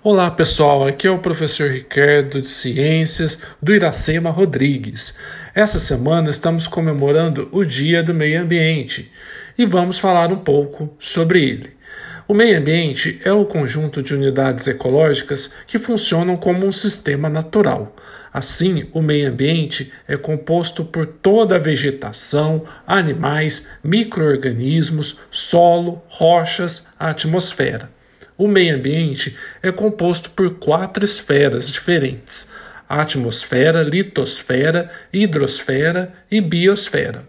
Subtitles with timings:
[0.00, 5.16] Olá pessoal, aqui é o professor Ricardo de Ciências do Iracema Rodrigues.
[5.52, 9.10] Essa semana estamos comemorando o Dia do Meio Ambiente
[9.58, 11.72] e vamos falar um pouco sobre ele.
[12.28, 17.96] O meio ambiente é o conjunto de unidades ecológicas que funcionam como um sistema natural.
[18.32, 27.97] Assim, o meio ambiente é composto por toda a vegetação, animais, microorganismos, solo, rochas, atmosfera.
[28.38, 32.52] O meio ambiente é composto por quatro esferas diferentes:
[32.88, 37.26] atmosfera, litosfera, hidrosfera e biosfera.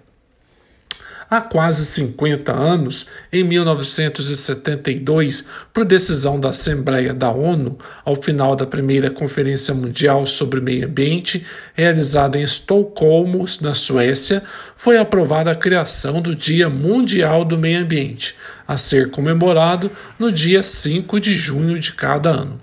[1.32, 8.66] Há quase 50 anos, em 1972, por decisão da Assembleia da ONU, ao final da
[8.66, 14.42] primeira Conferência Mundial sobre Meio Ambiente, realizada em Estocolmo, na Suécia,
[14.76, 18.36] foi aprovada a criação do Dia Mundial do Meio Ambiente,
[18.68, 22.60] a ser comemorado no dia 5 de junho de cada ano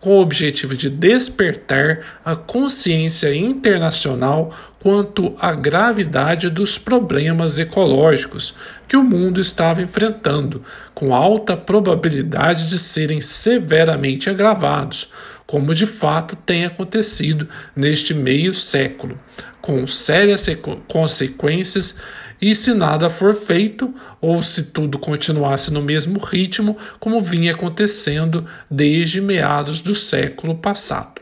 [0.00, 8.54] com o objetivo de despertar a consciência internacional quanto à gravidade dos problemas ecológicos
[8.88, 15.12] que o mundo estava enfrentando, com alta probabilidade de serem severamente agravados,
[15.50, 19.18] como de fato tem acontecido neste meio século,
[19.60, 20.46] com sérias
[20.86, 21.96] consequências
[22.40, 28.46] e se nada for feito, ou se tudo continuasse no mesmo ritmo como vinha acontecendo
[28.70, 31.20] desde meados do século passado.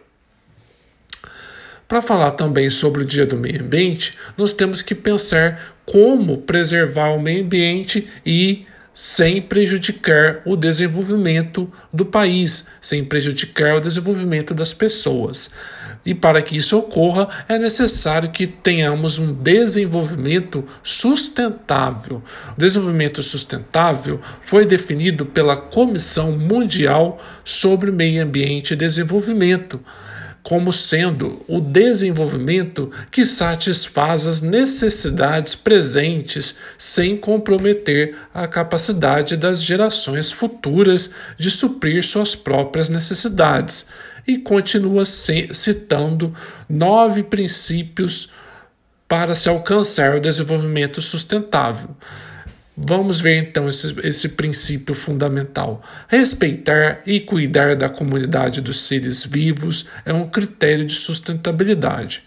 [1.89, 7.15] Para falar também sobre o Dia do Meio Ambiente, nós temos que pensar como preservar
[7.15, 8.67] o meio ambiente e
[8.99, 15.53] sem prejudicar o desenvolvimento do país, sem prejudicar o desenvolvimento das pessoas.
[16.05, 22.21] E para que isso ocorra, é necessário que tenhamos um desenvolvimento sustentável.
[22.57, 29.81] O desenvolvimento sustentável foi definido pela Comissão Mundial sobre Meio Ambiente e Desenvolvimento
[30.43, 40.33] como sendo o desenvolvimento que satisfaz as necessidades presentes sem comprometer a capacidade das gerações
[40.33, 43.89] futuras de suprir suas próprias necessidades.
[44.27, 46.35] E continua citando
[46.69, 48.31] nove princípios
[49.07, 51.97] para se alcançar o desenvolvimento sustentável.
[52.81, 55.83] Vamos ver então esse, esse princípio fundamental.
[56.07, 62.23] Respeitar e cuidar da comunidade dos seres vivos é um critério de sustentabilidade.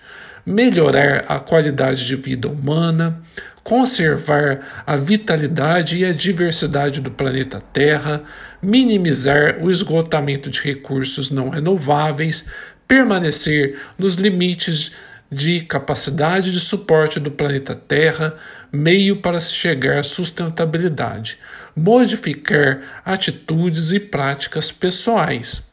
[0.46, 3.22] Melhorar a qualidade de vida humana,
[3.64, 8.22] conservar a vitalidade e a diversidade do planeta Terra,
[8.62, 12.46] minimizar o esgotamento de recursos não renováveis,
[12.86, 14.92] permanecer nos limites
[15.32, 18.36] de capacidade de suporte do planeta Terra,
[18.72, 21.38] meio para se chegar à sustentabilidade,
[21.74, 25.72] modificar atitudes e práticas pessoais.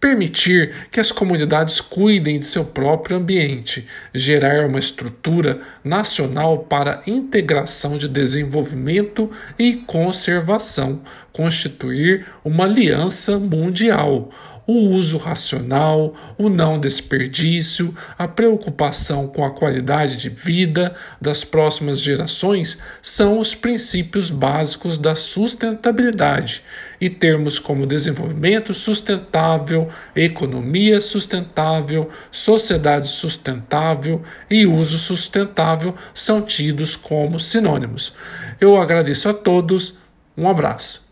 [0.00, 3.84] Permitir que as comunidades cuidem de seu próprio ambiente,
[4.14, 9.28] gerar uma estrutura nacional para integração de desenvolvimento
[9.58, 14.30] e conservação, constituir uma aliança mundial,
[14.68, 22.02] o uso racional, o não desperdício, a preocupação com a qualidade de vida das próximas
[22.02, 26.62] gerações são os princípios básicos da sustentabilidade
[27.00, 37.40] e termos como desenvolvimento sustentável, economia sustentável, sociedade sustentável e uso sustentável são tidos como
[37.40, 38.12] sinônimos.
[38.60, 39.96] Eu agradeço a todos,
[40.36, 41.07] um abraço.